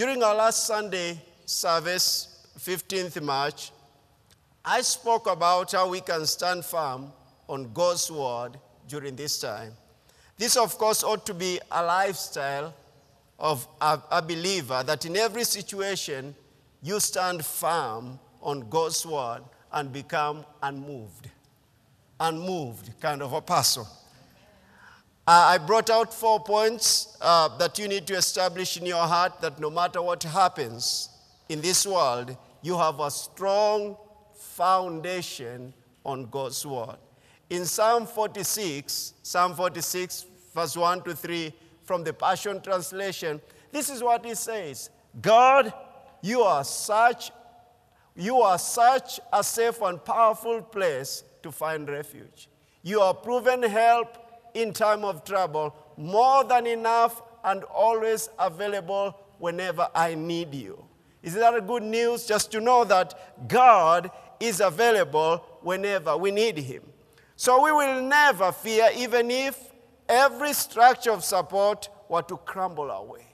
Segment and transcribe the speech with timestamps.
[0.00, 3.70] During our last Sunday service, 15th March,
[4.64, 7.12] I spoke about how we can stand firm
[7.46, 8.52] on God's word
[8.88, 9.74] during this time.
[10.38, 12.72] This, of course, ought to be a lifestyle
[13.38, 16.34] of a, a believer that in every situation
[16.82, 21.28] you stand firm on God's word and become unmoved.
[22.18, 23.84] Unmoved kind of a person.
[25.30, 29.40] Uh, I brought out four points uh, that you need to establish in your heart
[29.42, 31.08] that no matter what happens
[31.48, 33.96] in this world, you have a strong
[34.34, 35.72] foundation
[36.04, 36.96] on God's word.
[37.48, 41.54] In Psalm 46, Psalm 46, verse 1 to 3,
[41.84, 43.40] from the Passion Translation,
[43.70, 44.90] this is what he says
[45.22, 45.72] God,
[46.22, 47.30] you are such,
[48.16, 52.48] you are such a safe and powerful place to find refuge.
[52.82, 59.88] You are proven help in time of trouble, more than enough and always available whenever
[59.94, 60.84] I need you.
[61.22, 62.26] Is that a good news?
[62.26, 66.82] Just to know that God is available whenever we need Him.
[67.36, 69.58] So we will never fear, even if
[70.08, 73.26] every structure of support were to crumble away.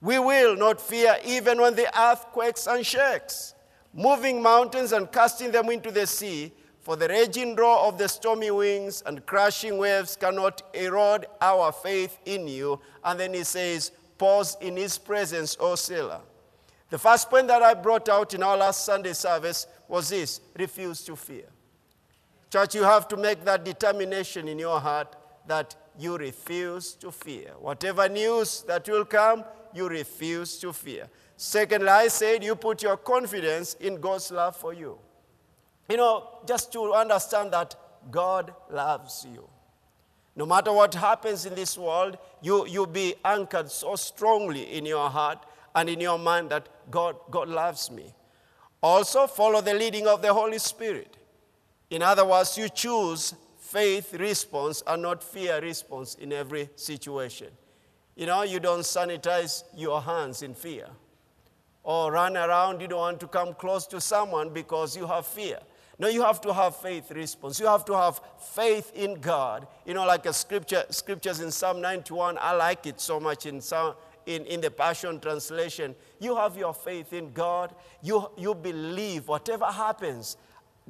[0.00, 3.54] We will not fear, even when the earth quakes and shakes,
[3.92, 6.52] moving mountains and casting them into the sea.
[6.84, 12.18] For the raging roar of the stormy winds and crashing waves cannot erode our faith
[12.26, 12.78] in you.
[13.02, 16.20] And then he says, Pause in his presence, O sailor.
[16.90, 21.02] The first point that I brought out in our last Sunday service was this refuse
[21.04, 21.46] to fear.
[22.52, 27.52] Church, you have to make that determination in your heart that you refuse to fear.
[27.60, 31.08] Whatever news that will come, you refuse to fear.
[31.38, 34.98] Secondly, I said you put your confidence in God's love for you.
[35.88, 37.74] You know, just to understand that
[38.10, 39.48] God loves you.
[40.36, 45.08] No matter what happens in this world, you, you be anchored so strongly in your
[45.08, 48.12] heart and in your mind that God, God loves me.
[48.82, 51.16] Also, follow the leading of the Holy Spirit.
[51.90, 57.48] In other words, you choose faith response and not fear response in every situation.
[58.16, 60.86] You know, you don't sanitize your hands in fear
[61.84, 65.58] or run around, you don't want to come close to someone because you have fear.
[65.98, 67.60] No, you have to have faith response.
[67.60, 69.66] You have to have faith in God.
[69.86, 73.60] You know, like a scripture, scriptures in Psalm 91, I like it so much in,
[73.60, 73.94] Psalm,
[74.26, 75.94] in, in the Passion Translation.
[76.18, 77.74] You have your faith in God.
[78.02, 80.36] You, you believe whatever happens,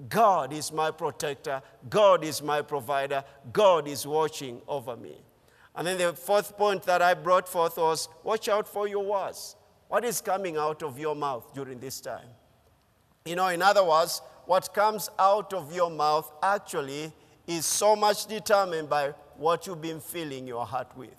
[0.09, 1.62] God is my protector.
[1.88, 3.25] God is my provider.
[3.53, 5.16] God is watching over me.
[5.76, 9.56] And then the fourth point that I brought forth was watch out for your words.
[9.88, 12.28] What is coming out of your mouth during this time?
[13.25, 17.12] You know, in other words, what comes out of your mouth actually
[17.47, 21.15] is so much determined by what you've been filling your heart with.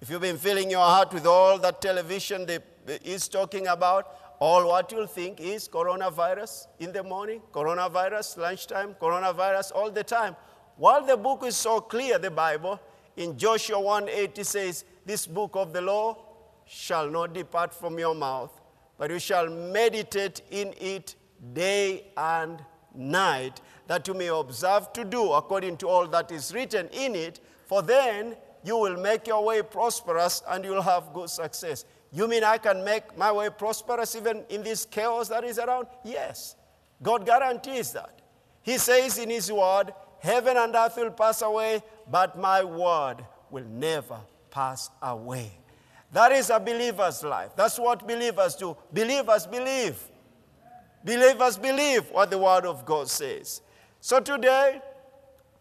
[0.00, 2.46] If you've been filling your heart with all that television
[2.86, 9.72] is talking about, all what you'll think is coronavirus in the morning, coronavirus lunchtime, coronavirus
[9.74, 10.36] all the time.
[10.76, 12.78] While the book is so clear, the Bible,
[13.16, 16.18] in Joshua 1:80 says, This book of the law
[16.66, 18.52] shall not depart from your mouth,
[18.98, 21.16] but you shall meditate in it
[21.52, 22.62] day and
[22.94, 27.40] night, that you may observe to do according to all that is written in it,
[27.66, 31.84] for then you will make your way prosperous and you'll have good success.
[32.12, 35.86] You mean I can make my way prosperous even in this chaos that is around?
[36.04, 36.56] Yes.
[37.02, 38.22] God guarantees that.
[38.62, 43.16] He says in His word, Heaven and earth will pass away, but my word
[43.50, 44.18] will never
[44.50, 45.52] pass away.
[46.12, 47.50] That is a believer's life.
[47.54, 48.76] That's what believers do.
[48.92, 49.98] Believers believe.
[51.06, 53.60] Believers believe what the Word of God says.
[54.00, 54.82] So today,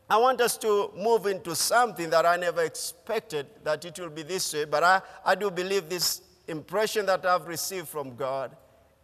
[0.09, 4.23] I want us to move into something that I never expected that it will be
[4.23, 8.57] this way, but I, I do believe this impression that I've received from God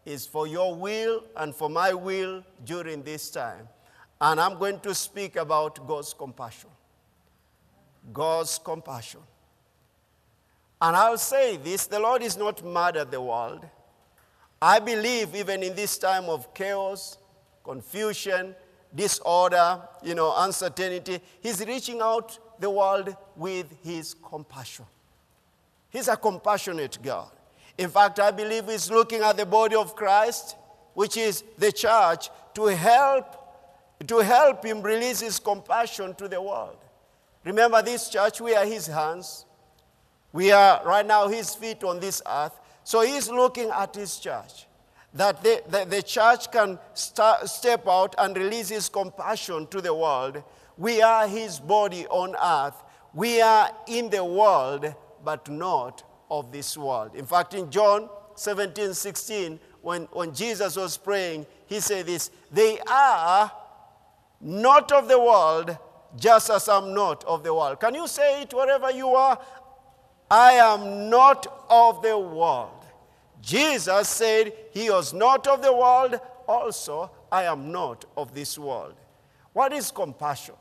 [0.04, 3.68] is for your will and for my will during this time.
[4.20, 6.72] And I'm going to speak about God's compassion.
[8.12, 9.20] God's compassion.
[10.82, 13.64] And I'll say this the Lord is not mad at the world.
[14.62, 17.18] I believe even in this time of chaos,
[17.64, 18.56] confusion,
[18.94, 24.86] disorder, you know, uncertainty, He's reaching out the world with His compassion.
[25.90, 27.32] He's a compassionate God.
[27.78, 30.56] In fact, I believe He's looking at the body of Christ,
[30.94, 33.42] which is the church, to help
[34.08, 36.78] to help him release his compassion to the world.
[37.44, 39.46] Remember this church, we are his hands.
[40.34, 42.60] We are right now his feet on this earth.
[42.84, 44.68] So he's looking at his church.
[45.14, 50.42] That the, the, the church can step out and release his compassion to the world.
[50.78, 52.82] We are his body on earth.
[53.14, 54.94] We are in the world,
[55.24, 57.14] but not of this world.
[57.16, 62.80] In fact, in John 17, 16, when, when Jesus was praying, he said this They
[62.90, 63.52] are
[64.40, 65.78] not of the world,
[66.16, 67.80] just as I'm not of the world.
[67.80, 69.40] Can you say it wherever you are?
[70.32, 72.86] I am not of the world.
[73.42, 76.18] Jesus said he was not of the world,
[76.48, 78.96] also, I am not of this world.
[79.52, 80.56] What is compassion?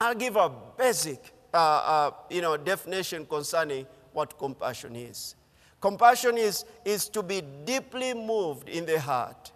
[0.00, 5.34] I'll give a basic uh, uh, you know, definition concerning what compassion is.
[5.80, 9.50] Compassion is, is to be deeply moved in the heart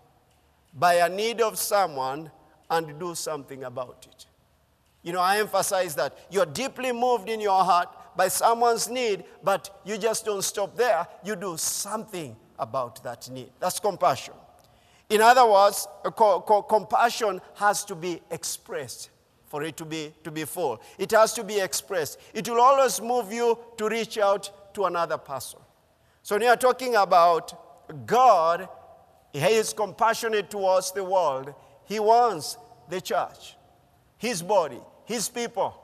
[0.75, 2.33] by a need of someone
[2.69, 4.27] and do something about it.
[5.03, 7.89] You know, I emphasize that you're deeply moved in your heart
[8.21, 11.07] by someone's need, but you just don't stop there.
[11.25, 13.49] You do something about that need.
[13.59, 14.35] That's compassion.
[15.09, 19.09] In other words, co- co- compassion has to be expressed
[19.47, 20.83] for it to be, to be full.
[20.99, 22.21] It has to be expressed.
[22.35, 25.61] It will always move you to reach out to another person.
[26.23, 28.69] So when you are talking about God,
[29.33, 31.55] He is compassionate towards the world.
[31.87, 32.59] He wants
[32.91, 33.57] the church,
[34.19, 35.75] His body, His people,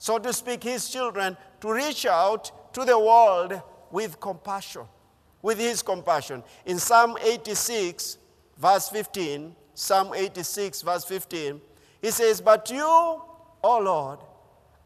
[0.00, 3.60] so to speak, His children, to reach out to the world
[3.90, 4.82] with compassion,
[5.42, 6.42] with His compassion.
[6.66, 8.18] In Psalm 86,
[8.58, 11.60] verse 15, Psalm 86, verse 15,
[12.02, 14.20] he says, But you, O Lord,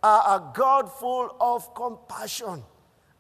[0.03, 2.63] are a God full of compassion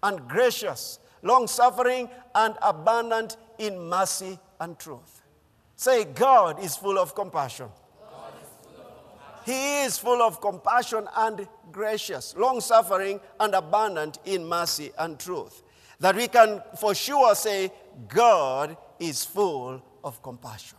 [0.02, 5.22] and gracious, long suffering, and abundant in mercy and truth.
[5.76, 7.68] Say, God is full of compassion.
[9.44, 15.62] He is full of compassion and gracious, long suffering, and abundant in mercy and truth.
[16.00, 17.70] That we can for sure say,
[18.08, 20.78] God is full of compassion.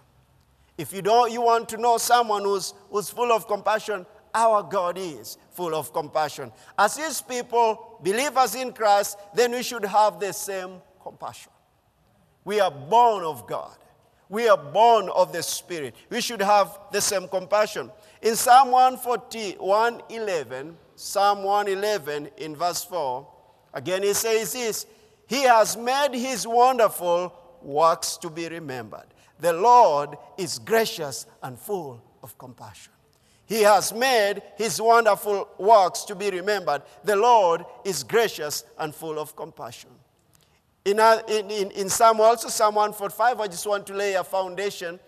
[0.78, 4.98] If you don't, you want to know someone who's, who's full of compassion, our God
[4.98, 6.52] is full of compassion.
[6.78, 11.52] As His people, believers in Christ, then we should have the same compassion.
[12.44, 13.78] We are born of God.
[14.28, 15.96] We are born of the Spirit.
[16.10, 17.92] We should have the same compassion.
[18.26, 23.28] In Psalm 140, 111, Psalm 111 in verse 4,
[23.72, 24.88] again he says this
[25.28, 27.32] He has made his wonderful
[27.62, 29.06] works to be remembered.
[29.40, 32.94] The Lord is gracious and full of compassion.
[33.46, 36.82] He has made his wonderful works to be remembered.
[37.04, 39.92] The Lord is gracious and full of compassion.
[40.84, 45.00] In, in, in, in Psalm also, Psalm 145, I just want to lay a foundation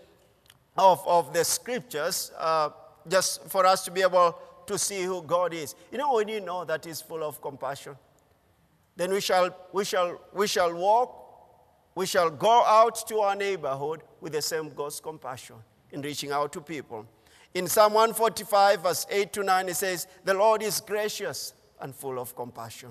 [0.76, 2.70] of, of the scriptures uh,
[3.08, 5.74] just for us to be able to see who God is.
[5.90, 7.96] You know, when you know that He's full of compassion,
[8.96, 11.28] then we shall, we shall, we shall walk
[11.98, 15.56] we shall go out to our neighborhood with the same God's compassion
[15.90, 17.04] in reaching out to people.
[17.54, 22.20] In Psalm 145, verse 8 to 9, it says, The Lord is gracious and full
[22.20, 22.90] of compassion,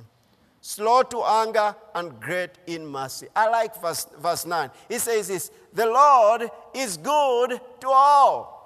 [0.60, 3.28] slow to anger and great in mercy.
[3.34, 4.70] I like verse, verse 9.
[4.90, 8.57] It says this The Lord is good to all.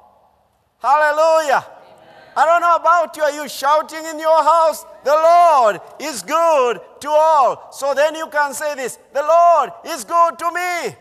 [0.81, 1.65] Hallelujah.
[2.35, 3.23] I don't know about you.
[3.23, 4.83] Are you shouting in your house?
[5.03, 7.71] The Lord is good to all.
[7.71, 10.95] So then you can say this The Lord is good to me.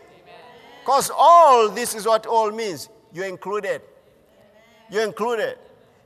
[0.81, 2.89] Because all this is what all means.
[3.13, 3.81] You're included.
[4.89, 5.57] You're included.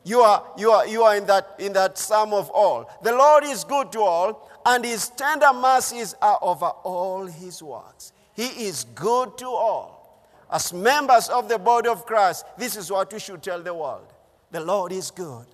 [0.04, 2.88] You are, you are, you are in, that, in that sum of all.
[3.02, 8.14] The Lord is good to all, and his tender mercies are over all his works.
[8.36, 9.95] He is good to all.
[10.56, 14.14] As members of the body of Christ, this is what we should tell the world.
[14.52, 15.48] The Lord is good.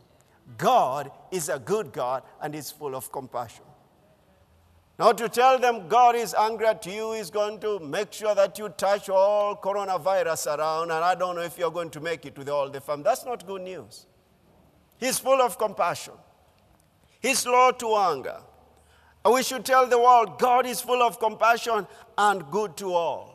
[0.59, 3.63] God is a good God and is full of compassion.
[4.99, 8.59] Not to tell them God is angry at you, is going to make sure that
[8.59, 12.37] you touch all coronavirus around, and I don't know if you're going to make it
[12.37, 13.05] with all the family.
[13.05, 14.05] That's not good news.
[14.99, 16.13] He's full of compassion,
[17.19, 18.37] He's slow to anger.
[19.25, 21.87] And we should tell the world God is full of compassion
[22.19, 23.30] and good to all.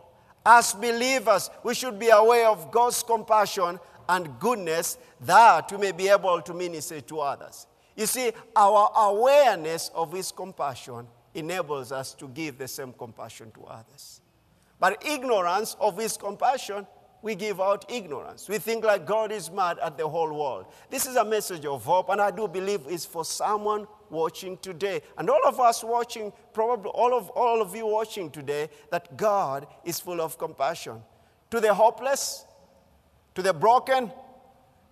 [0.48, 6.08] As believers, we should be aware of God's compassion and goodness that we may be
[6.08, 7.66] able to minister to others.
[7.96, 13.64] You see, our awareness of His compassion enables us to give the same compassion to
[13.64, 14.20] others.
[14.78, 16.86] But ignorance of His compassion,
[17.22, 18.48] we give out ignorance.
[18.48, 20.66] We think like God is mad at the whole world.
[20.90, 25.02] This is a message of hope, and I do believe it's for someone watching today.
[25.18, 29.66] And all of us watching, probably all of, all of you watching today, that God
[29.84, 31.02] is full of compassion.
[31.50, 32.44] To the hopeless,
[33.34, 34.10] to the broken,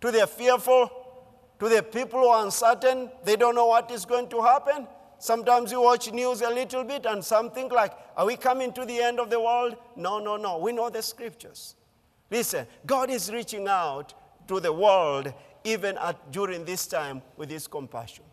[0.01, 0.91] to the fearful,
[1.59, 4.87] to the people who are uncertain, they don't know what is going to happen.
[5.19, 9.01] Sometimes you watch news a little bit and something like, are we coming to the
[9.01, 9.77] end of the world?
[9.97, 10.59] No, no, no.
[10.59, 11.77] We know the scriptures.
[12.31, 14.13] Listen, God is reaching out
[14.49, 15.33] to the world
[15.65, 18.25] even at, during this time with his compassion.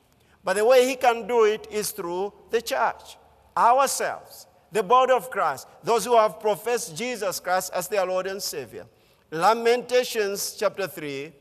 [0.44, 3.18] But the way he can do it is through the church,
[3.56, 8.42] ourselves, the body of Christ, those who have professed Jesus Christ as their Lord and
[8.42, 8.86] Savior.
[9.30, 11.32] Lamentations chapter 3,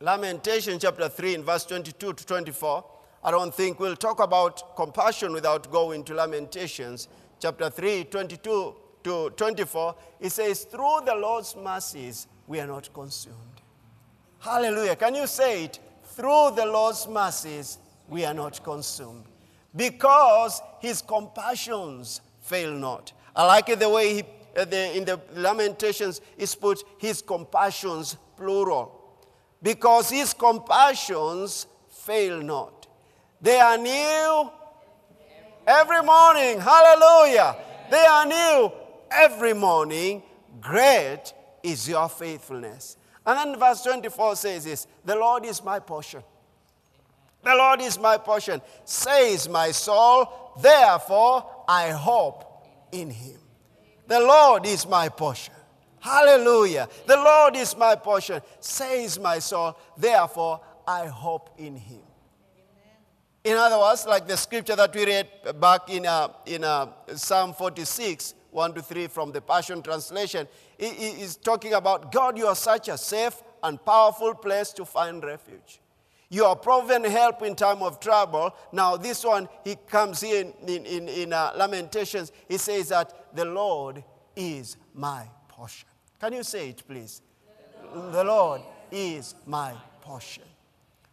[0.00, 2.84] Lamentation chapter 3 in verse 22 to 24.
[3.22, 7.08] I don't think we'll talk about compassion without going to Lamentations
[7.40, 8.74] chapter 3, 22
[9.04, 9.94] to 24.
[10.20, 13.36] It says, Through the Lord's mercies we are not consumed.
[14.38, 14.96] Hallelujah.
[14.96, 15.80] Can you say it?
[16.04, 19.24] Through the Lord's mercies we are not consumed.
[19.74, 23.12] Because his compassions fail not.
[23.36, 24.22] I like it the way he,
[24.56, 28.94] uh, the, in the Lamentations is put his compassions plural.
[29.62, 32.86] Because his compassions fail not.
[33.40, 34.50] They are new
[35.66, 36.60] every morning.
[36.60, 37.56] Hallelujah.
[37.90, 38.72] They are new
[39.10, 40.22] every morning.
[40.60, 42.96] Great is your faithfulness.
[43.24, 46.22] And then verse 24 says this The Lord is my portion.
[47.42, 50.52] The Lord is my portion, says my soul.
[50.60, 53.38] Therefore, I hope in him.
[54.06, 55.54] The Lord is my portion.
[56.00, 56.88] Hallelujah.
[57.06, 59.76] The Lord is my portion, says my soul.
[59.96, 62.00] Therefore, I hope in him.
[63.44, 65.28] In other words, like the scripture that we read
[65.60, 71.36] back in, uh, in uh, Psalm 46, 1 to 3 from the Passion Translation, is
[71.36, 75.80] talking about God, you are such a safe and powerful place to find refuge.
[76.30, 78.54] You are proven help in time of trouble.
[78.72, 82.32] Now, this one, he comes in in, in, in uh, Lamentations.
[82.48, 84.04] He says that the Lord
[84.36, 85.88] is my portion.
[86.20, 87.22] Can you say it, please?
[87.94, 90.44] The Lord is my portion.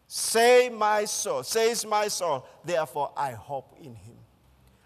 [0.08, 4.18] Say my soul, says my soul, therefore I hope in him.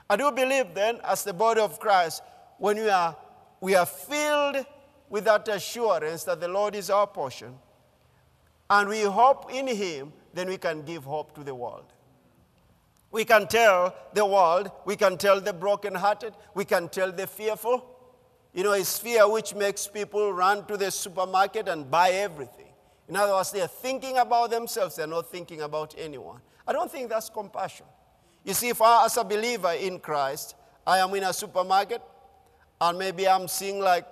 [0.09, 2.23] I do believe then, as the body of Christ,
[2.57, 3.15] when we are,
[3.61, 4.65] we are filled
[5.09, 7.57] with that assurance that the Lord is our portion,
[8.69, 11.93] and we hope in him, then we can give hope to the world.
[13.11, 17.85] We can tell the world, we can tell the brokenhearted, we can tell the fearful.
[18.53, 22.67] You know, it's fear which makes people run to the supermarket and buy everything.
[23.07, 26.39] In other words, they're thinking about themselves, they're not thinking about anyone.
[26.67, 27.87] I don't think that's compassion.
[28.43, 30.55] You see, if I, as a believer in Christ,
[30.85, 32.01] I am in a supermarket
[32.79, 34.05] and maybe I'm seeing like,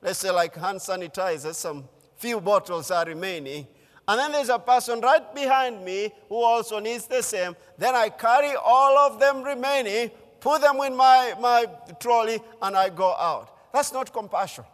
[0.00, 1.84] let's say, like hand sanitizers, some
[2.16, 3.66] few bottles are remaining,
[4.08, 7.54] and then there's a person right behind me who also needs the same.
[7.76, 10.10] Then I carry all of them remaining,
[10.40, 11.66] put them in my, my
[12.00, 13.54] trolley, and I go out.
[13.70, 14.64] That's not compassion.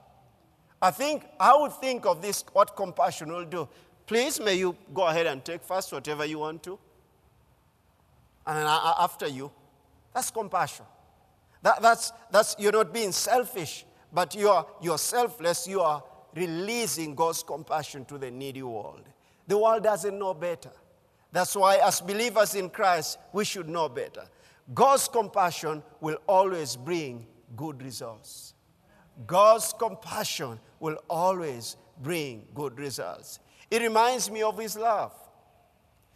[0.81, 3.69] I think I would think of this what compassion will do.
[4.07, 6.79] Please, may you go ahead and take first whatever you want to.
[8.47, 9.51] And I, uh, after you.
[10.15, 10.85] That's compassion.
[11.63, 15.67] That, that's, that's, you're not being selfish, but you're, you're selfless.
[15.67, 16.05] You are
[16.37, 19.09] releasing God's compassion to the needy world.
[19.47, 20.71] The world doesn't know better.
[21.33, 24.25] That's why, as believers in Christ, we should know better.
[24.73, 28.55] God's compassion will always bring good results.
[29.27, 33.41] God's compassion will always bring good results.
[33.71, 35.13] It reminds me of His love.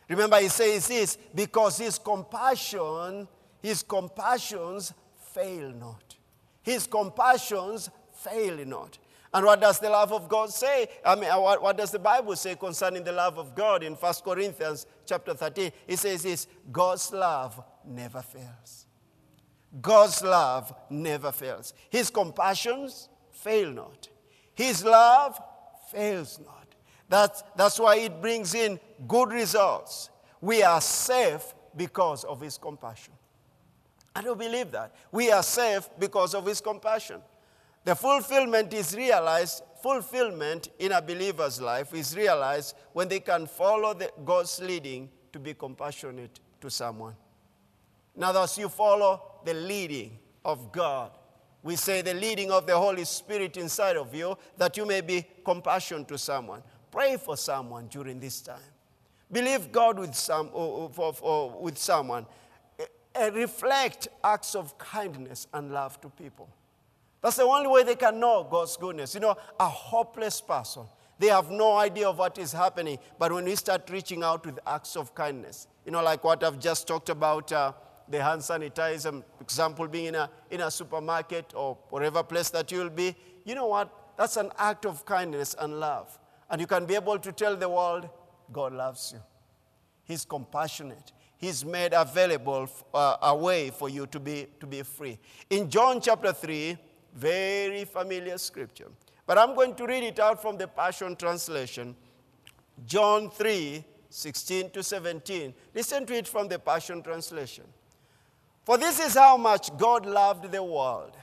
[0.08, 3.28] Remember, He says this because His compassion,
[3.60, 6.16] His compassions fail not.
[6.62, 8.98] His compassions fail not.
[9.32, 10.88] And what does the love of God say?
[11.04, 13.92] I mean, uh, what, what, does the Bible say concerning the love of God in
[13.92, 15.70] 1 Corinthians chapter 13?
[15.86, 18.86] It says this God's love never fails.
[19.82, 21.74] God's love never fails.
[21.90, 24.08] His compassions fail not.
[24.54, 25.38] His love
[25.92, 26.74] fails not.
[27.08, 30.10] That's, that's why it brings in good results.
[30.40, 33.14] We are safe because of His compassion.
[34.14, 34.94] I don't believe that.
[35.12, 37.20] We are safe because of His compassion.
[37.88, 43.94] The fulfillment is realized, fulfillment in a believer's life is realized when they can follow
[43.94, 47.14] the, God's leading to be compassionate to someone.
[48.14, 51.12] Now, thus you follow the leading of God.
[51.62, 55.24] We say the leading of the Holy Spirit inside of you that you may be
[55.42, 56.62] compassion to someone.
[56.90, 58.60] Pray for someone during this time.
[59.32, 62.26] Believe God with, some, oh, oh, or, or, or with someone.
[63.14, 66.50] Eh, reflect acts of kindness and love to people.
[67.22, 69.14] That's the only way they can know God's goodness.
[69.14, 70.84] You know, a hopeless person,
[71.18, 72.98] they have no idea of what is happening.
[73.18, 76.60] But when we start reaching out with acts of kindness, you know, like what I've
[76.60, 77.72] just talked about, uh,
[78.08, 82.90] the hand sanitizer example being in a, in a supermarket or whatever place that you'll
[82.90, 84.16] be, you know what?
[84.16, 86.18] That's an act of kindness and love.
[86.50, 88.08] And you can be able to tell the world,
[88.52, 89.20] God loves you.
[90.04, 91.12] He's compassionate.
[91.36, 95.18] He's made available uh, a way for you to be, to be free.
[95.50, 96.76] In John chapter 3,
[97.18, 98.88] very familiar scripture.
[99.26, 101.94] But I'm going to read it out from the Passion Translation.
[102.86, 105.52] John 3 16 to 17.
[105.74, 107.64] Listen to it from the Passion Translation.
[108.64, 111.14] For this is how much God loved the world.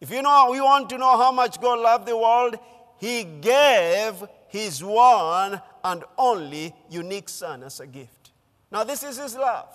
[0.00, 2.56] If you know, we want to know how much God loved the world,
[2.98, 8.32] He gave His one and only unique Son as a gift.
[8.70, 9.68] Now, this is His love.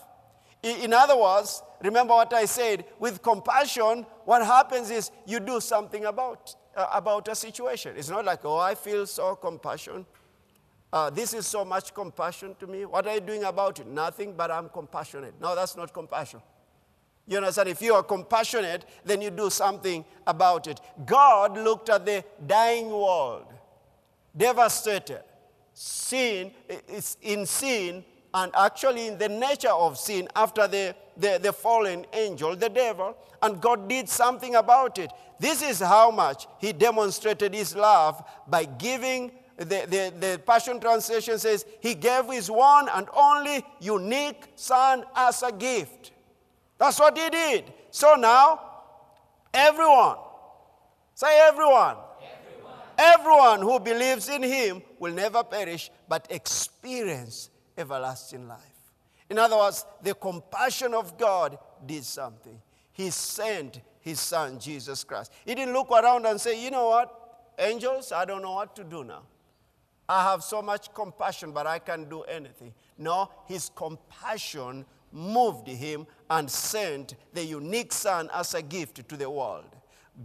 [0.62, 6.06] In other words, remember what I said with compassion, what happens is you do something
[6.06, 7.96] about, uh, about a situation.
[7.98, 10.06] It's not like, oh, I feel so compassion.
[10.94, 12.86] Uh, this is so much compassion to me.
[12.86, 13.88] What are you doing about it?
[13.88, 15.34] Nothing, but I'm compassionate.
[15.42, 16.44] No, that's not compassion.
[17.26, 17.70] You understand?
[17.70, 20.80] If you are compassionate, then you do something about it.
[21.08, 23.48] God looked at the dying world,
[24.38, 25.24] devastated,
[25.74, 26.52] sin,
[27.24, 32.56] in sin, and actually in the nature of sin after the, the, the fallen angel,
[32.56, 35.12] the devil, and God did something about it.
[35.40, 41.38] This is how much He demonstrated His love by giving the, the, the, Passion Translation
[41.38, 46.12] says, He gave His one and only unique Son as a gift.
[46.78, 47.66] That's what He did.
[47.92, 48.62] So now,
[49.54, 50.18] everyone,
[51.16, 58.60] say everyone, everyone, everyone who believes in Him will never perish but experience everlasting life.
[59.30, 62.60] In other words, the compassion of God did something.
[62.92, 65.32] He sent His Son, Jesus Christ.
[65.46, 68.84] He didn't look around and say, you know what, angels, I don't know what to
[68.84, 69.22] do now.
[70.08, 72.74] I have so much compassion, but I can't do anything.
[72.98, 79.30] No, his compassion moved him and sent the unique Son as a gift to the
[79.30, 79.76] world.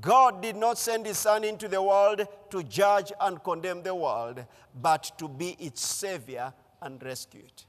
[0.01, 4.45] God did not send his Son into the world to judge and condemn the world,
[4.81, 6.53] but to be its Savior
[6.85, 7.67] and rescue it.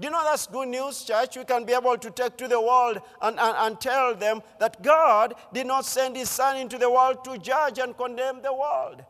[0.00, 1.36] Do you know that's good news, church?
[1.36, 4.82] We can be able to take to the world and, and, and tell them that
[4.82, 9.04] God did not send his Son into the world to judge and condemn the world.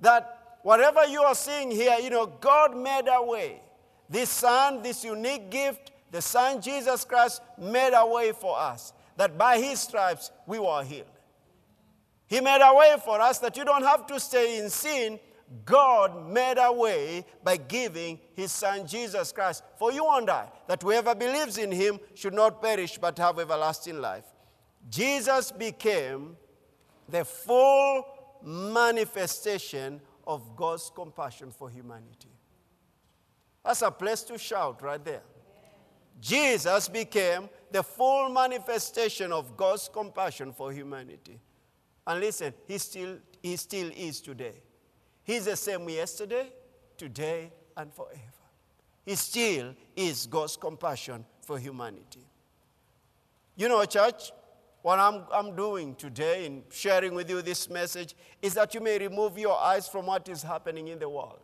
[0.00, 3.60] That whatever you are seeing here, you know, God made a way.
[4.08, 9.36] This Son, this unique gift, the Son Jesus Christ made a way for us that
[9.36, 11.06] by His stripes we were healed.
[12.26, 15.20] He made a way for us that you don't have to stay in sin.
[15.64, 20.82] God made a way by giving His Son Jesus Christ for you and I, that
[20.82, 24.24] whoever believes in Him should not perish but have everlasting life.
[24.88, 26.36] Jesus became
[27.08, 28.04] the full
[28.42, 32.28] manifestation of God's compassion for humanity.
[33.64, 35.22] That's a place to shout right there.
[36.20, 41.40] Jesus became the full manifestation of God's compassion for humanity.
[42.06, 44.62] And listen, he still, he still is today.
[45.24, 46.52] He's the same yesterday,
[46.96, 48.18] today, and forever.
[49.04, 52.26] He still is God's compassion for humanity.
[53.56, 54.32] You know, church,
[54.82, 58.98] what I'm, I'm doing today in sharing with you this message is that you may
[58.98, 61.40] remove your eyes from what is happening in the world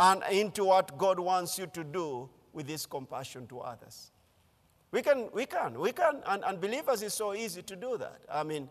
[0.00, 4.12] and into what God wants you to do with this compassion to others.
[4.90, 8.20] We can, we can, we can, and, and believers is so easy to do that.
[8.30, 8.68] I mean,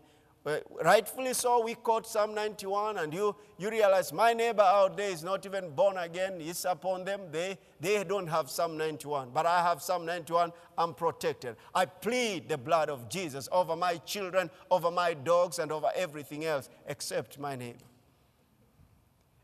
[0.84, 5.24] rightfully so, we quote Psalm 91, and you, you realize my neighbor out there is
[5.24, 6.34] not even born again.
[6.38, 7.22] It's upon them.
[7.30, 10.52] They, they don't have Psalm 91, but I have Psalm 91.
[10.76, 11.56] I'm protected.
[11.74, 16.44] I plead the blood of Jesus over my children, over my dogs, and over everything
[16.44, 17.78] else except my neighbor.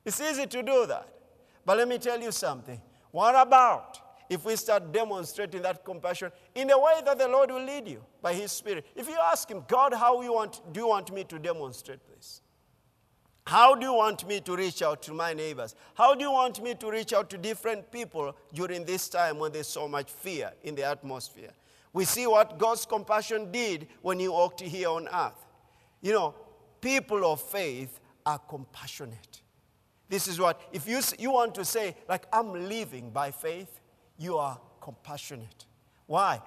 [0.05, 1.09] It's easy to do that.
[1.65, 2.81] But let me tell you something.
[3.11, 7.65] What about if we start demonstrating that compassion in a way that the Lord will
[7.65, 8.87] lead you by His Spirit.
[8.95, 12.41] If you ask Him, God, how you want, do you want me to demonstrate this?
[13.45, 15.75] How do you want me to reach out to my neighbors?
[15.95, 19.51] How do you want me to reach out to different people during this time when
[19.51, 21.51] there's so much fear in the atmosphere?
[21.93, 25.45] We see what God's compassion did when He walked here on earth.
[26.01, 26.35] You know,
[26.81, 29.43] people of faith are compassionate.
[30.09, 33.80] This is what, if you, you want to say, like, I'm living by faith,
[34.21, 35.65] you are compassionate.
[36.07, 36.41] Why?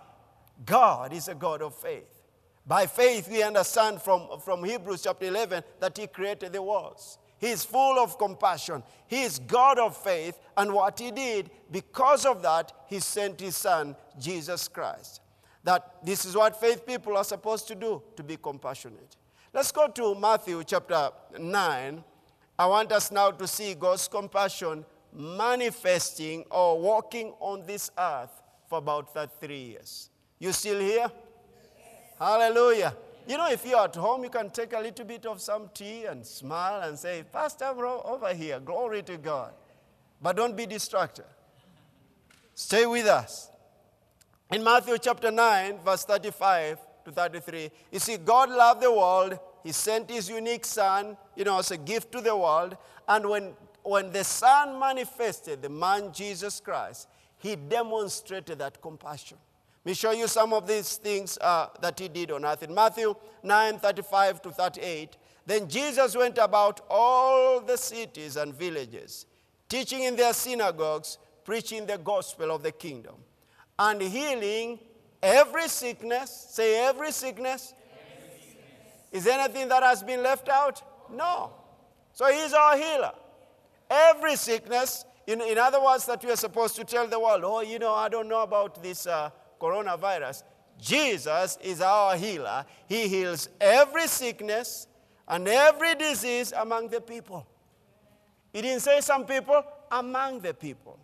[0.63, 2.21] God is a God of faith.
[2.65, 7.17] By faith, we understand from, from Hebrews chapter 11 that He created the worlds.
[7.39, 8.83] He is full of compassion.
[9.07, 10.39] He is God of faith.
[10.55, 15.21] And what He did, because of that, He sent His Son, Jesus Christ.
[15.63, 19.17] That this is what faith people are supposed to do, to be compassionate.
[19.51, 22.03] Let's go to Matthew chapter 9.
[22.57, 28.79] I want us now to see God's compassion manifesting or walking on this earth for
[28.79, 30.09] about 33 years.
[30.39, 31.09] You still here?
[31.09, 31.11] Yes.
[32.19, 32.95] Hallelujah.
[33.27, 36.05] You know, if you're at home, you can take a little bit of some tea
[36.05, 39.53] and smile and say, Pastor, over here, glory to God.
[40.21, 41.25] But don't be distracted.
[42.55, 43.49] Stay with us.
[44.51, 49.39] In Matthew chapter 9, verse 35 to 33, you see, God loved the world.
[49.63, 52.77] He sent his unique son, you know, as a gift to the world.
[53.07, 59.37] And when when the Son manifested, the man Jesus Christ, he demonstrated that compassion.
[59.85, 62.63] Let me show you some of these things uh, that he did on earth.
[62.63, 69.25] In Matthew 9 35 to 38, then Jesus went about all the cities and villages,
[69.67, 73.15] teaching in their synagogues, preaching the gospel of the kingdom,
[73.77, 74.79] and healing
[75.21, 76.47] every sickness.
[76.51, 77.73] Say, every sickness.
[78.17, 78.63] Every sickness.
[79.11, 80.81] Is anything that has been left out?
[81.11, 81.51] No.
[82.13, 83.11] So he's our healer.
[83.93, 87.61] Every sickness, in, in other words, that we are supposed to tell the world, oh,
[87.61, 89.05] you know, I don't know about this.
[89.05, 89.29] Uh,
[89.61, 90.43] coronavirus,
[90.79, 92.65] Jesus is our healer.
[92.87, 94.87] He heals every sickness
[95.27, 97.47] and every disease among the people.
[98.51, 100.99] He didn't say some people, among the people.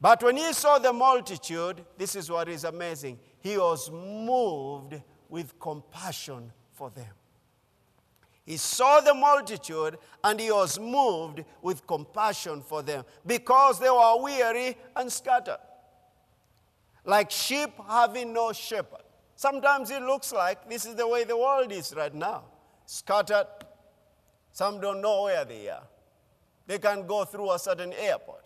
[0.00, 3.18] But when he saw the multitude, this is what is amazing.
[3.40, 7.12] He was moved with compassion for them.
[8.46, 14.22] He saw the multitude and he was moved with compassion for them because they were
[14.22, 15.58] weary and scattered
[17.06, 19.02] like sheep having no shepherd.
[19.36, 22.44] Sometimes it looks like this is the way the world is right now
[22.84, 23.46] scattered.
[24.52, 25.82] Some don't know where they are.
[26.66, 28.44] They can go through a certain airport,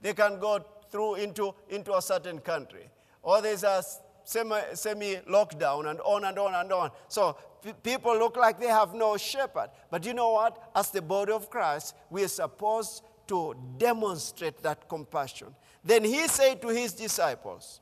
[0.00, 2.88] they can go through into, into a certain country,
[3.22, 3.82] or there's a
[4.24, 6.90] semi, lockdown and on and on and on.
[7.08, 9.70] So p- people look like they have no shepherd.
[9.90, 10.70] But you know what?
[10.74, 15.54] As the body of Christ, we are supposed to demonstrate that compassion.
[15.84, 17.80] Then he said to his disciples,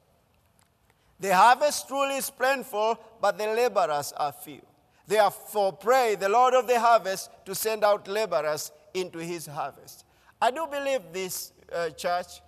[1.18, 4.62] the harvest truly is plentiful, but the laborers are few.
[5.06, 10.04] Therefore, pray the Lord of the harvest to send out laborers into his harvest.
[10.40, 12.40] I do believe this, uh, church.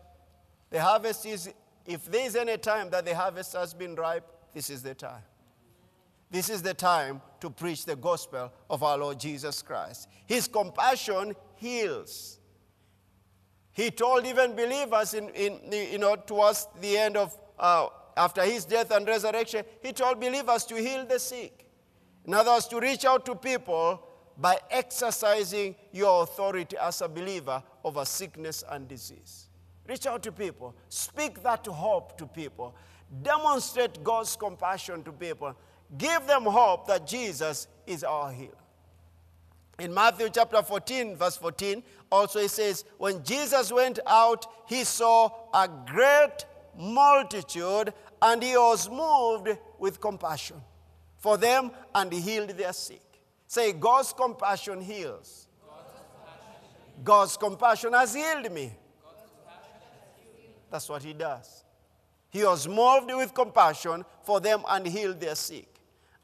[0.70, 1.52] The harvest is,
[1.87, 5.23] if there is any time that the harvest has been ripe, this is the time.
[6.31, 10.09] This is the time to preach the gospel of our Lord Jesus Christ.
[10.27, 12.38] His compassion heals.
[13.73, 18.64] He told even believers in, in you know, towards the end of uh, after his
[18.64, 21.66] death and resurrection, he told believers to heal the sick.
[22.27, 24.03] In other words, to reach out to people
[24.38, 29.49] by exercising your authority as a believer over sickness and disease.
[29.92, 32.74] Reach out to people, speak that hope to people,
[33.22, 35.55] demonstrate God's compassion to people,
[35.98, 38.64] give them hope that Jesus is our healer.
[39.78, 45.31] In Matthew chapter 14, verse 14, also it says, When Jesus went out, he saw
[45.52, 46.46] a great
[46.78, 50.57] multitude, and he was moved with compassion
[51.18, 53.02] for them and he healed their sick.
[53.46, 55.48] Say, God's compassion heals.
[57.05, 58.72] God's compassion has healed me.
[60.72, 61.64] That's what he does.
[62.30, 65.68] He was moved with compassion for them and healed their sick.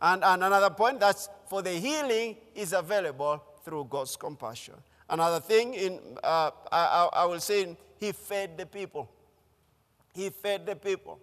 [0.00, 4.74] And, and another point that's for the healing is available through God's compassion.
[5.10, 9.10] Another thing, in, uh, I, I will say, he fed the people.
[10.14, 11.18] He fed the people.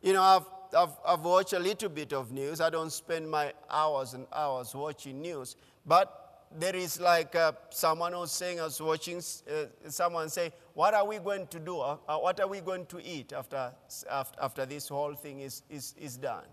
[0.00, 2.60] You know, I've, I've, I've watched a little bit of news.
[2.60, 5.56] I don't spend my hours and hours watching news.
[5.84, 6.25] But
[6.58, 11.06] there is like uh, someone who's saying, I was watching uh, someone say, What are
[11.06, 11.80] we going to do?
[11.80, 13.72] Uh, uh what are we going to eat after,
[14.10, 16.44] after, after this whole thing is, is, is done?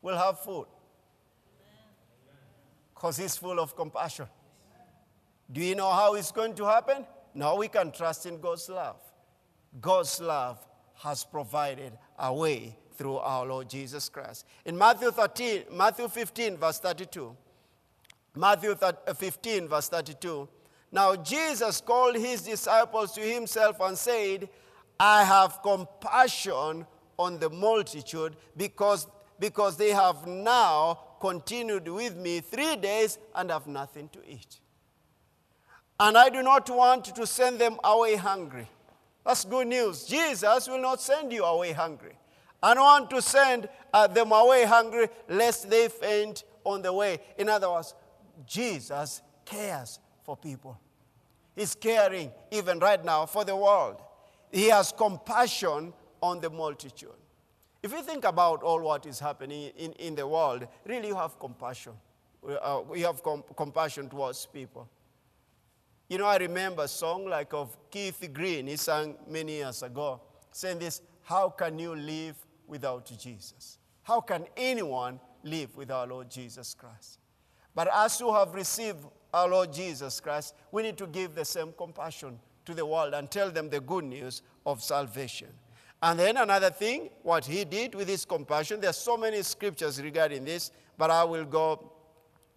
[0.00, 0.66] We'll have food.
[2.94, 4.26] Because he's full of compassion.
[5.50, 7.04] Do you know how it's going to happen?
[7.34, 9.00] Now we can trust in God's love.
[9.80, 10.58] God's love
[11.02, 14.46] has provided a way through our Lord Jesus Christ.
[14.64, 17.36] In Matthew 13, Matthew 15, verse 32,
[18.34, 20.48] Matthew uh, 15, verse 32,
[20.90, 24.48] now Jesus called his disciples to himself and said,
[24.98, 26.86] I have compassion
[27.18, 29.06] on the multitude because,
[29.38, 34.60] because they have now continued with me three days and have nothing to eat.
[36.00, 38.68] And I do not want to send them away hungry
[39.24, 40.04] that's good news.
[40.04, 42.16] Jesus will not send you away hungry.
[42.62, 47.18] I don't want to send uh, them away hungry lest they faint on the way.
[47.38, 47.94] In other words,
[48.46, 50.78] Jesus cares for people.
[51.54, 54.00] He's caring even right now for the world.
[54.50, 57.10] He has compassion on the multitude.
[57.82, 61.38] If you think about all what is happening in, in the world, really you have
[61.38, 61.92] compassion.
[62.46, 64.88] Uh, you have com- compassion towards people.
[66.08, 70.20] You know, I remember a song like of Keith Green, he sang many years ago,
[70.50, 73.78] saying this How can you live without Jesus?
[74.02, 77.18] How can anyone live without Lord Jesus Christ?
[77.74, 81.72] But as you have received our Lord Jesus Christ, we need to give the same
[81.76, 85.48] compassion to the world and tell them the good news of salvation.
[86.02, 90.02] And then another thing, what he did with his compassion, there are so many scriptures
[90.02, 91.92] regarding this, but I will go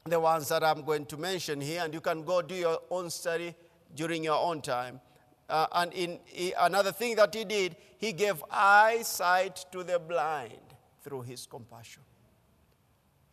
[0.06, 3.10] the ones that I'm going to mention here, and you can go do your own
[3.10, 3.56] study
[3.95, 4.99] during your own time.
[5.47, 10.60] Uh, and in he, another thing that he did, he gave eyesight to the blind
[11.04, 12.01] through his compassion.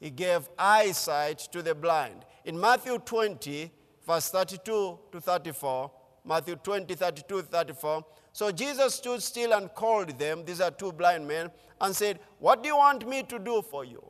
[0.02, 2.24] He gave eyesight to the blind.
[2.44, 3.70] In Matthew 20,
[4.04, 5.92] verse 32 to 34,
[6.24, 8.04] Matthew 20, 32 34.
[8.32, 12.64] So Jesus stood still and called them, these are two blind men, and said, What
[12.64, 14.02] do you want me to do for you?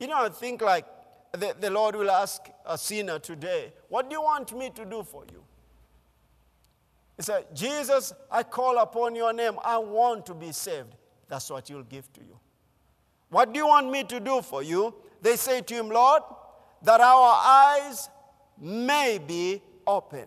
[0.00, 0.86] You know, I think like
[1.30, 5.04] the, the Lord will ask a sinner today, What do you want me to do
[5.04, 5.44] for you?
[7.16, 9.60] He said, Jesus, I call upon your name.
[9.62, 10.96] I want to be saved.
[11.28, 12.40] That's what you'll give to you.
[13.30, 14.94] What do you want me to do for you?
[15.22, 16.22] They say to him, Lord,
[16.82, 18.08] that our eyes
[18.60, 20.26] may be opened.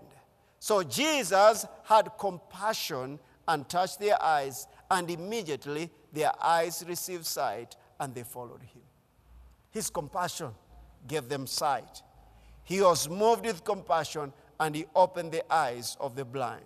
[0.60, 8.16] So Jesus had compassion and touched their eyes, and immediately their eyes received sight and
[8.16, 8.82] they followed him.
[9.72, 10.52] His compassion
[11.08, 12.02] gave them sight.
[12.64, 16.64] He was moved with compassion and he opened the eyes of the blind.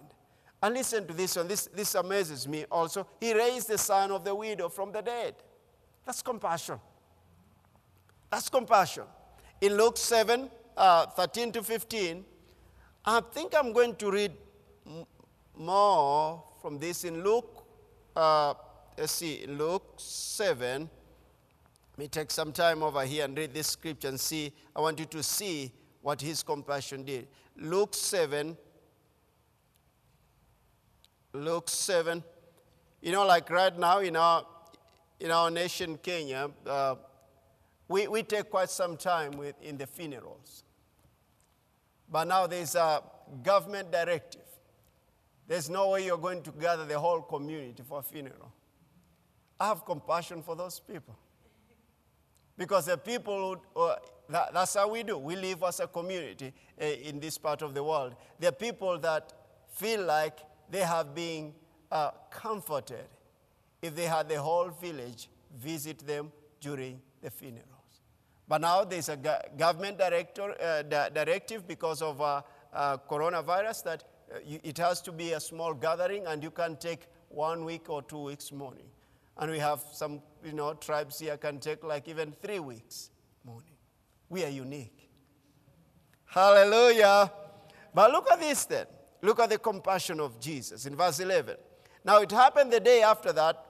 [0.61, 1.47] And listen to this one.
[1.47, 3.07] This, this amazes me also.
[3.19, 5.35] He raised the son of the widow from the dead.
[6.07, 6.79] That's compassion.
[8.31, 9.03] That's compassion.
[9.59, 12.23] In Luke 7 uh, 13 to 15,
[13.03, 14.31] I think I'm going to read
[15.57, 17.65] more from this in Luke.
[18.15, 18.53] Uh,
[18.97, 20.83] let's see, Luke 7.
[20.83, 24.53] Let me take some time over here and read this scripture and see.
[24.73, 27.27] I want you to see what his compassion did.
[27.57, 28.55] Luke 7.
[31.33, 32.23] Luke 7.
[33.01, 34.45] You know, like right now in our,
[35.19, 36.95] in our nation, Kenya, uh,
[37.87, 40.63] we, we take quite some time with, in the funerals.
[42.09, 43.01] But now there's a
[43.43, 44.41] government directive.
[45.47, 48.51] There's no way you're going to gather the whole community for a funeral.
[49.59, 51.17] I have compassion for those people.
[52.57, 53.95] Because the people, who, uh,
[54.29, 55.17] that, that's how we do.
[55.17, 58.15] We live as a community uh, in this part of the world.
[58.39, 59.33] There are people that
[59.73, 61.53] feel like they have been
[61.91, 63.05] uh, comforted
[63.81, 68.01] if they had the whole village visit them during the funerals.
[68.47, 69.17] But now there's a
[69.57, 72.41] government director, uh, di- directive because of uh,
[72.73, 77.07] uh, coronavirus that uh, it has to be a small gathering and you can take
[77.29, 78.89] one week or two weeks mourning.
[79.37, 83.11] And we have some, you know, tribes here can take like even three weeks
[83.43, 83.75] mourning.
[84.29, 85.09] We are unique.
[86.25, 87.31] Hallelujah.
[87.93, 88.85] But look at this then.
[89.21, 91.57] Look at the compassion of Jesus in verse 11.
[92.05, 93.65] Now it happened the day after that,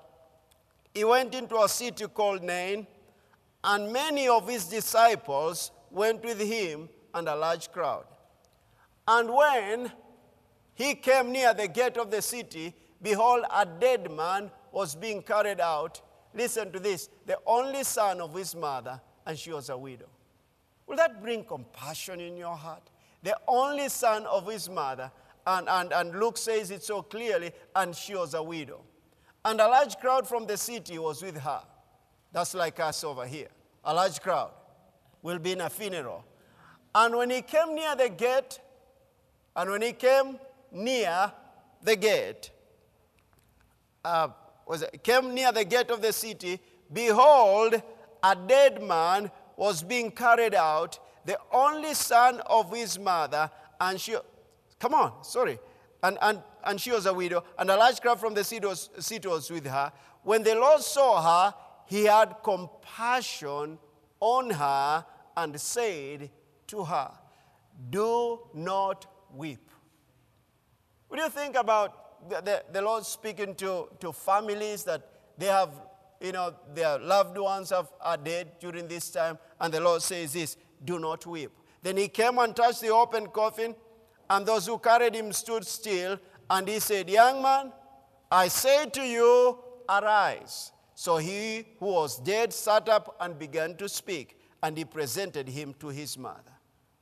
[0.98, 2.88] he went into a city called Nain,
[3.64, 8.06] and many of his disciples went with him and a large crowd.
[9.08, 9.92] And when
[10.74, 15.60] he came near the gate of the city, behold, a dead man was being carried
[15.60, 16.02] out.
[16.34, 20.10] Listen to this the only son of his mother, and she was a widow.
[20.88, 22.90] Will that bring compassion in your heart?
[23.22, 25.12] The only son of his mother,
[25.46, 28.82] and, and, and Luke says it so clearly, and she was a widow.
[29.48, 31.62] And a large crowd from the city was with her.
[32.34, 33.48] That's like us over here.
[33.86, 34.52] A large crowd
[35.22, 36.26] will be in a funeral.
[36.94, 38.60] And when he came near the gate,
[39.56, 40.38] and when he came
[40.74, 41.32] near
[41.82, 42.52] the gate,
[44.04, 44.28] uh,
[44.68, 46.60] was it, came near the gate of the city,
[46.92, 47.82] behold,
[48.22, 54.14] a dead man was being carried out, the only son of his mother, and she,
[54.78, 55.58] come on, sorry,
[56.04, 58.90] and, and, and she was a widow, and a large crowd from the city was,
[59.00, 59.92] city was with her.
[60.24, 61.54] When the Lord saw her,
[61.86, 63.78] he had compassion
[64.20, 65.06] on her
[65.36, 66.30] and said
[66.68, 67.12] to her,
[67.90, 69.70] Do not weep.
[71.08, 75.08] What do you think about the, the, the, Lord speaking to, to families that
[75.38, 75.72] they have,
[76.20, 80.34] you know, their loved ones have, are dead during this time, and the Lord says
[80.34, 81.52] this, do not weep.
[81.82, 83.76] Then he came and touched the open coffin,
[84.30, 87.72] and those who carried him stood still, and he said, Young man,
[88.32, 89.58] I say to you,
[89.90, 90.72] arise.
[90.96, 95.76] So he who was dead sat up and began to speak, and he presented him
[95.80, 96.52] to his mother.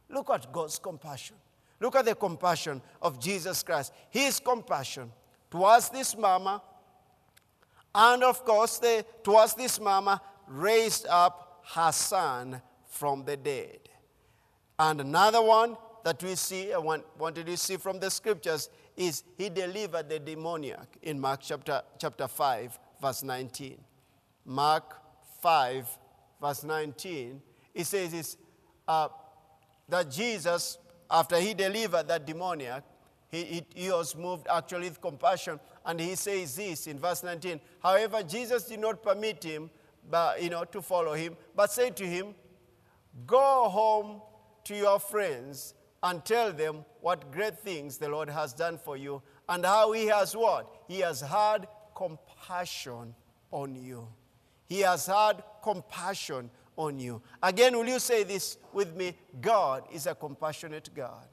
[0.09, 1.37] Look at God's compassion.
[1.79, 3.93] Look at the compassion of Jesus Christ.
[4.09, 5.11] His compassion
[5.49, 6.61] towards this mama,
[7.93, 13.79] and of course, the, towards this mama, raised up her son from the dead.
[14.77, 19.23] And another one that we see, I want, wanted to see from the scriptures, is
[19.37, 23.77] he delivered the demoniac in Mark chapter, chapter 5, verse 19.
[24.45, 24.93] Mark
[25.41, 25.87] 5,
[26.39, 27.41] verse 19,
[27.73, 28.37] it says
[28.87, 29.09] uh,
[29.89, 30.77] that Jesus
[31.09, 32.83] after he delivered that demoniac,
[33.29, 35.59] he, he, he, was moved actually with compassion.
[35.85, 37.59] And he says this in verse 19.
[37.81, 39.69] However, Jesus did not permit him
[40.09, 42.35] but, you know, to follow him, but said to him,
[43.25, 44.21] Go home
[44.65, 45.73] to your friends
[46.05, 50.05] and tell them what great things the Lord has done for you and how He
[50.05, 50.71] has what?
[50.87, 53.15] He has had compassion
[53.49, 54.07] on you.
[54.67, 57.23] He has had compassion on you.
[57.41, 59.17] Again, will you say this with me?
[59.41, 61.27] God is a compassionate God.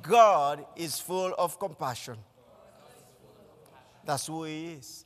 [0.00, 2.16] God is full of compassion.
[4.06, 5.04] That's who He is.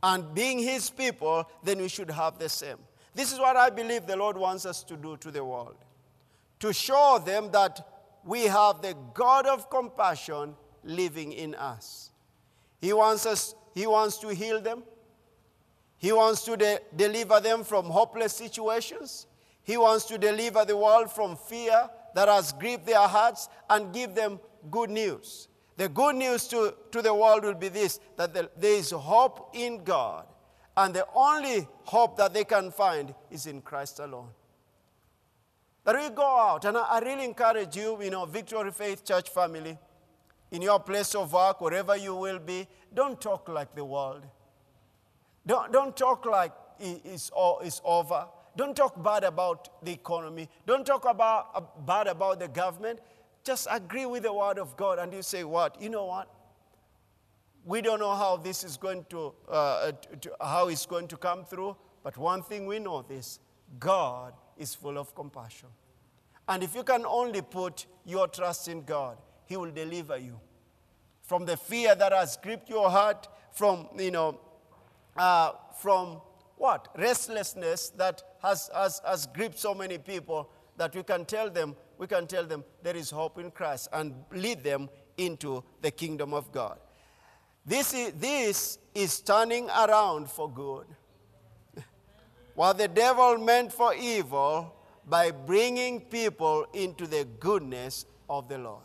[0.00, 2.78] And being His people, then we should have the same.
[3.14, 5.76] This is what I believe the Lord wants us to do to the world
[6.62, 7.84] to show them that
[8.24, 12.10] we have the God of compassion living in us.
[12.80, 14.84] He wants us, He wants to heal them.
[15.98, 19.26] He wants to de- deliver them from hopeless situations.
[19.64, 24.14] He wants to deliver the world from fear that has gripped their hearts and give
[24.14, 24.38] them
[24.70, 25.48] good news.
[25.76, 29.50] The good news to, to the world will be this that the, there is hope
[29.52, 30.26] in God,
[30.76, 34.28] and the only hope that they can find is in Christ alone.
[35.84, 39.76] That we go out, and I, really encourage you, you know, Victory Faith Church family,
[40.52, 44.24] in your place of work, wherever you will be, don't talk like the world.
[45.44, 48.26] Don't, don't talk like it's, all, it's over.
[48.56, 50.48] Don't talk bad about the economy.
[50.66, 53.00] Don't talk about, uh, bad about the government.
[53.44, 55.80] Just agree with the word of God and you say, What?
[55.80, 56.28] You know what?
[57.64, 61.44] We don't know how this is going to, uh, to, how it's going to come
[61.44, 63.40] through, but one thing we know this
[63.78, 65.68] God is full of compassion.
[66.48, 70.40] And if you can only put your trust in God, He will deliver you
[71.22, 74.40] from the fear that has gripped your heart, from, you know,
[75.16, 76.20] uh, from
[76.56, 76.88] what?
[76.98, 82.06] Restlessness that has, has, has gripped so many people that we can tell them, we
[82.06, 86.50] can tell them there is hope in Christ and lead them into the kingdom of
[86.50, 86.78] God.
[87.64, 90.86] This is, this is turning around for good.
[92.54, 94.74] What the devil meant for evil
[95.06, 98.84] by bringing people into the goodness of the Lord.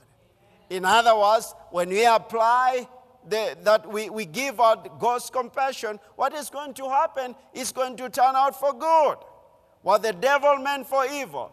[0.69, 2.87] In other words, when we apply
[3.27, 7.97] the, that we, we give out God's compassion, what is going to happen is going
[7.97, 9.17] to turn out for good.
[9.81, 11.51] What the devil meant for evil,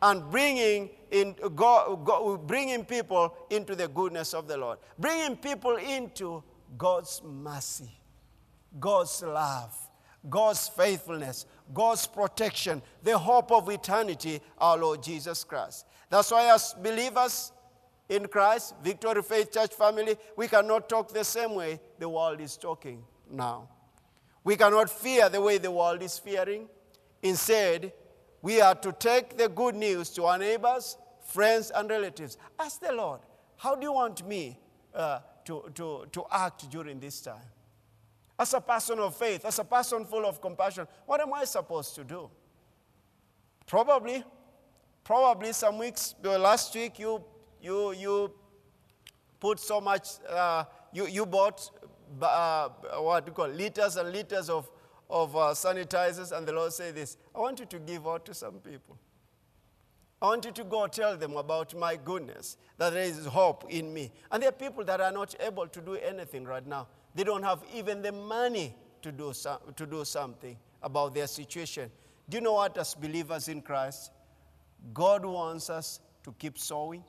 [0.00, 6.42] and bringing, in, God, bringing people into the goodness of the Lord, bringing people into
[6.78, 7.90] God's mercy,
[8.78, 9.74] God's love,
[10.28, 15.86] God's faithfulness, God's protection, the hope of eternity, our Lord Jesus Christ.
[16.10, 17.52] That's why, as believers,
[18.08, 22.56] in Christ, Victory Faith Church family, we cannot talk the same way the world is
[22.56, 23.68] talking now.
[24.44, 26.68] We cannot fear the way the world is fearing.
[27.22, 27.92] Instead,
[28.42, 32.38] we are to take the good news to our neighbors, friends, and relatives.
[32.58, 33.20] Ask the Lord,
[33.56, 34.60] how do you want me
[34.94, 37.42] uh, to, to, to act during this time?
[38.38, 41.94] As a person of faith, as a person full of compassion, what am I supposed
[41.94, 42.28] to do?
[43.66, 44.22] Probably,
[45.04, 47.24] probably some weeks, last week you
[47.66, 48.32] you, you
[49.40, 51.68] put so much, uh, you, you bought
[52.22, 52.68] uh,
[52.98, 54.70] what do you call liters and liters of,
[55.10, 58.34] of uh, sanitizers, and the Lord said this I want you to give out to
[58.34, 58.96] some people.
[60.22, 63.92] I want you to go tell them about my goodness, that there is hope in
[63.92, 64.10] me.
[64.30, 66.86] And there are people that are not able to do anything right now.
[67.16, 71.90] They don't have even the money to do, some, to do something about their situation.
[72.28, 74.12] Do you know what, as believers in Christ,
[74.92, 77.02] God wants us to keep sowing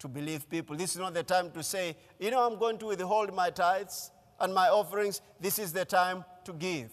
[0.00, 0.76] to believe people.
[0.76, 4.10] This is not the time to say, you know, I'm going to withhold my tithes
[4.40, 5.20] and my offerings.
[5.40, 6.90] This is the time to give.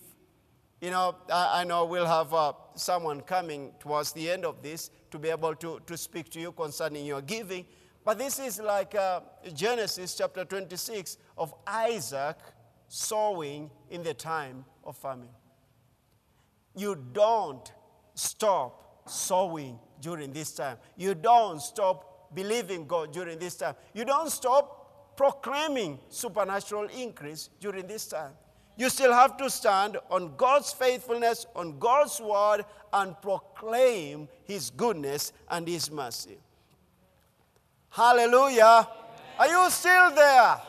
[0.80, 4.92] You know, I, I know we'll have uh, someone coming towards the end of this
[5.10, 7.66] to be able to, to speak to you concerning your giving.
[8.04, 9.22] But this is like uh,
[9.54, 12.38] Genesis chapter 26 of Isaac
[12.88, 15.30] sowing in the time of famine.
[16.76, 17.72] You don't
[18.16, 20.78] stop sowing during this time.
[20.98, 23.76] You don't stop believing God during this time.
[23.94, 28.32] You don't stop proclaiming supernatural increase during this time.
[28.78, 35.34] You still have to stand on God's faithfulness, on God's word, and proclaim His goodness
[35.50, 36.40] and His mercy.
[37.91, 38.88] Hallelujah.
[39.38, 40.62] Are you still there?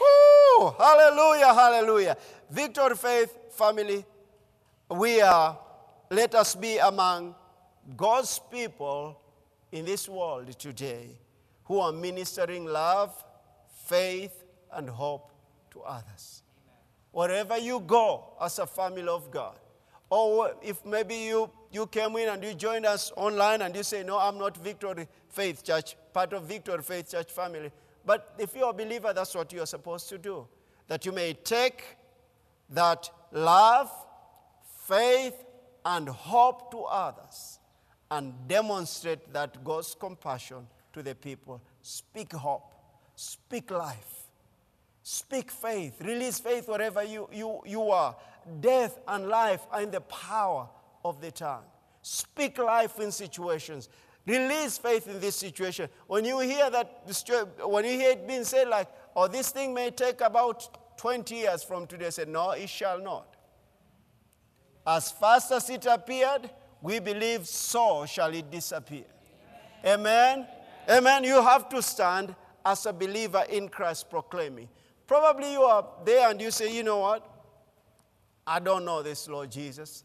[0.00, 0.70] Woo!
[0.78, 2.16] Hallelujah, hallelujah.
[2.50, 4.04] Victory Faith family,
[4.90, 5.58] we are,
[6.10, 7.34] let us be among
[7.96, 9.20] God's people
[9.72, 11.10] in this world today
[11.64, 13.12] who are ministering love,
[13.84, 15.32] faith, and hope
[15.70, 16.42] to others.
[16.64, 16.80] Amen.
[17.12, 19.58] Wherever you go as a family of God,
[20.08, 24.02] or if maybe you, you came in and you joined us online and you say,
[24.02, 27.70] No, I'm not Victory Faith Church, part of Victory Faith Church family.
[28.06, 30.46] But if you're a believer, that's what you're supposed to do.
[30.86, 31.82] That you may take
[32.70, 33.90] that love,
[34.86, 35.34] faith,
[35.84, 37.58] and hope to others
[38.10, 41.60] and demonstrate that God's compassion to the people.
[41.82, 42.72] Speak hope,
[43.16, 44.28] speak life,
[45.02, 48.14] speak faith, release faith wherever you, you, you are.
[48.60, 50.68] Death and life are in the power
[51.04, 51.64] of the tongue.
[52.02, 53.88] Speak life in situations.
[54.26, 55.88] Release faith in this situation.
[56.06, 57.02] When you hear that,
[57.64, 61.62] when you hear it being said, like, oh, this thing may take about 20 years
[61.62, 63.36] from today, say, no, it shall not.
[64.86, 66.50] As fast as it appeared,
[66.80, 69.04] we believe so shall it disappear.
[69.84, 70.46] Amen.
[70.46, 70.46] Amen.
[70.88, 71.24] Amen.
[71.24, 74.68] You have to stand as a believer in Christ proclaiming.
[75.06, 77.30] Probably you are there and you say, you know what?
[78.46, 80.04] I don't know this Lord Jesus.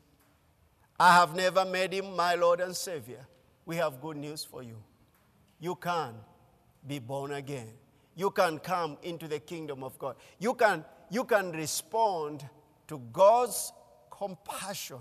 [0.99, 3.25] I have never made him my Lord and Savior.
[3.69, 4.77] We have good news for you.
[5.59, 6.15] You can
[6.87, 7.67] be born again.
[8.15, 10.15] You can come into the kingdom of God.
[10.39, 12.49] You can, you can respond
[12.87, 13.71] to God's
[14.09, 14.97] compassion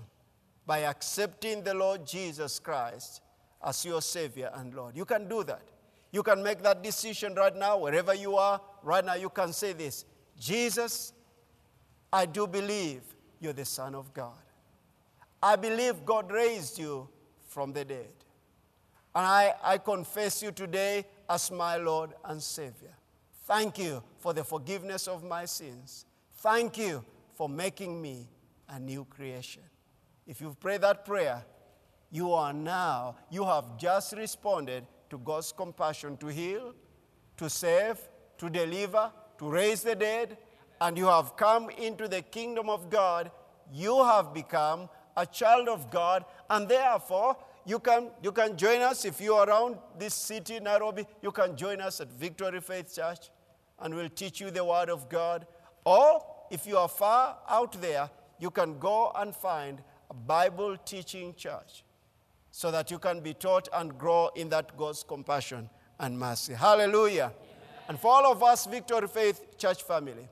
[0.67, 3.21] by accepting the Lord Jesus Christ
[3.65, 4.95] as your Savior and Lord.
[4.95, 5.63] You can do that.
[6.11, 8.61] You can make that decision right now, wherever you are.
[8.83, 10.05] Right now, you can say this
[10.37, 11.11] Jesus,
[12.13, 13.01] I do believe
[13.39, 14.43] you're the Son of God.
[15.41, 17.09] I believe God raised you
[17.47, 18.13] from the dead.
[19.19, 22.95] And I, I confess you today as my Lord and Savior.
[23.43, 26.05] Thank you for the forgiveness of my sins.
[26.35, 27.03] Thank you
[27.33, 28.29] for making me
[28.69, 29.63] a new creation.
[30.25, 31.43] If you've prayed that prayer,
[32.09, 36.73] you are now, you have just responded to God's compassion to heal,
[37.35, 37.99] to save,
[38.37, 40.37] to deliver, to raise the dead,
[40.79, 43.31] and you have come into the kingdom of God.
[43.69, 47.35] You have become a child of God, and therefore,
[47.65, 51.05] you can, you can join us if you're around this city, Nairobi.
[51.21, 53.29] You can join us at Victory Faith Church,
[53.79, 55.45] and we'll teach you the Word of God.
[55.85, 61.33] Or if you are far out there, you can go and find a Bible teaching
[61.35, 61.83] church
[62.51, 66.53] so that you can be taught and grow in that God's compassion and mercy.
[66.53, 67.31] Hallelujah.
[67.35, 67.83] Amen.
[67.89, 70.27] And for all of us, Victory Faith Church family,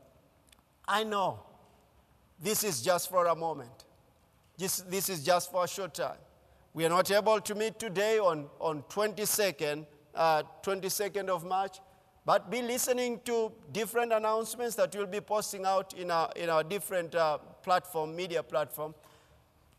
[0.88, 1.40] I know
[2.40, 3.86] this is just for a moment.
[4.58, 6.18] This, this is just for a short time.
[6.78, 11.80] We are not able to meet today on, on 22nd, uh, 22nd of March,
[12.24, 16.64] but be listening to different announcements that we'll be posting out in our, in our
[16.64, 18.94] different uh, platform, media platform,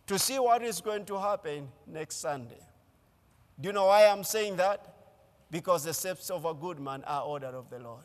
[0.08, 2.58] to see what is going to happen next Sunday.
[3.60, 4.92] Do you know why I'm saying that?
[5.52, 8.02] Because the steps of a good man are ordered of the Lord.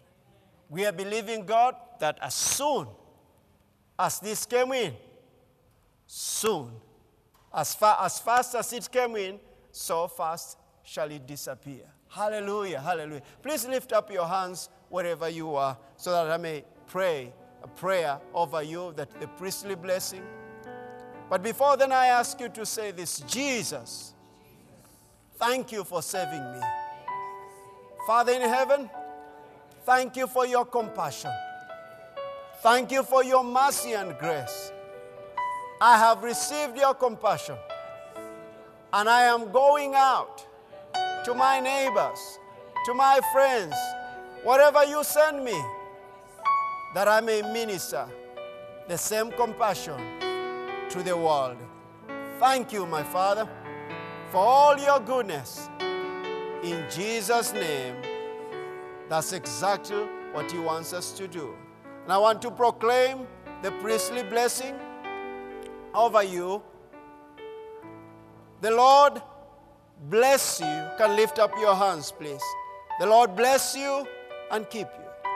[0.69, 2.85] We are believing God that as soon
[3.97, 4.93] as this came in,
[6.05, 6.73] soon,
[7.53, 9.39] as, far, as fast as it came in,
[9.71, 11.83] so fast shall it disappear.
[12.09, 13.21] Hallelujah, hallelujah.
[13.41, 17.33] Please lift up your hands wherever you are so that I may pray
[17.63, 20.23] a prayer over you, that the priestly blessing.
[21.29, 24.13] But before then, I ask you to say this Jesus,
[25.37, 26.59] thank you for saving me.
[28.05, 28.89] Father in heaven,
[29.85, 31.31] thank you for your compassion.
[32.61, 34.72] Thank you for your mercy and grace.
[35.81, 37.57] I have received your compassion,
[38.93, 40.45] and I am going out
[41.25, 42.39] to my neighbors,
[42.85, 43.75] to my friends,
[44.43, 45.59] whatever you send me,
[46.93, 48.07] that I may minister
[48.87, 49.99] the same compassion
[50.89, 51.57] to the world.
[52.39, 53.47] Thank you, my Father,
[54.31, 55.69] for all your goodness.
[56.63, 57.95] In Jesus' name,
[59.09, 61.55] that's exactly what He wants us to do.
[62.03, 63.27] And I want to proclaim
[63.61, 64.75] the priestly blessing
[65.93, 66.61] over you.
[68.61, 69.21] The Lord
[70.09, 70.87] bless you.
[70.97, 72.41] Can lift up your hands, please.
[72.99, 74.07] The Lord bless you
[74.51, 75.31] and keep you.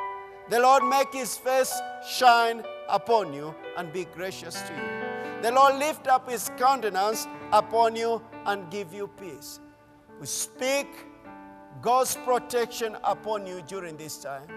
[0.49, 1.74] The Lord make his face
[2.08, 5.41] shine upon you and be gracious to you.
[5.41, 9.60] The Lord lift up his countenance upon you and give you peace.
[10.20, 10.88] We speak
[11.82, 14.47] God's protection upon you during this time.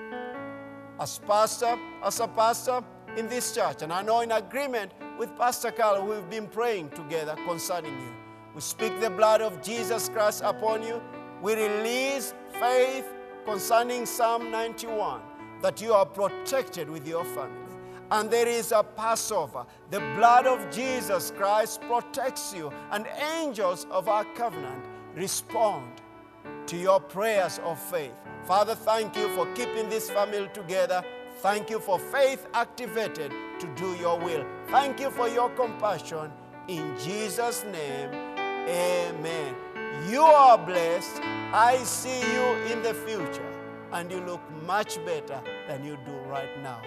[0.99, 2.83] As pastor, as a pastor
[3.17, 7.37] in this church, and I know in agreement with Pastor Carl, we've been praying together
[7.45, 8.15] concerning you.
[8.55, 10.99] We speak the blood of Jesus Christ upon you.
[11.43, 13.05] We release faith
[13.45, 15.21] concerning Psalm 91
[15.61, 17.75] that you are protected with your family.
[18.11, 19.67] And there is a Passover.
[19.91, 23.07] The blood of Jesus Christ protects you, and
[23.37, 26.01] angels of our covenant respond
[26.65, 28.15] to your prayers of faith.
[28.45, 31.05] Father, thank you for keeping this family together.
[31.43, 34.45] Thank you for faith activated to do your will.
[34.69, 36.33] Thank you for your compassion.
[36.69, 38.11] In Jesus' name,
[38.69, 39.55] amen.
[40.09, 41.21] You are blessed.
[41.53, 43.53] I see you in the future,
[43.93, 46.81] and you look much better than you do right now.